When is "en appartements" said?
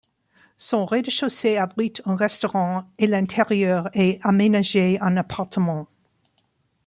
4.99-5.87